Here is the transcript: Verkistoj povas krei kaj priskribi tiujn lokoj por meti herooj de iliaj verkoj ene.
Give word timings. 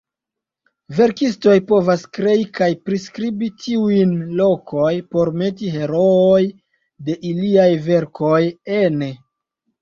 Verkistoj 0.99 1.57
povas 1.71 2.05
krei 2.17 2.37
kaj 2.59 2.69
priskribi 2.87 3.49
tiujn 3.65 4.15
lokoj 4.39 4.95
por 5.11 5.31
meti 5.43 5.69
herooj 5.75 6.41
de 7.11 7.17
iliaj 7.35 7.69
verkoj 7.85 8.41
ene. 8.81 9.13